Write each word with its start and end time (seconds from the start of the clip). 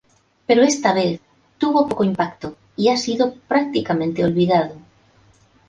Pero 0.47 0.63
esta 0.63 0.95
vez 0.95 1.19
tuvo 1.59 1.87
poco 1.87 2.03
impacto 2.03 2.55
y 2.75 2.89
ha 2.89 2.97
sido 2.97 3.35
prácticamente 3.47 4.25
olvidado. 4.25 4.77